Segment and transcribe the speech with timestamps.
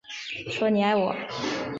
[0.49, 1.15] 说你爱我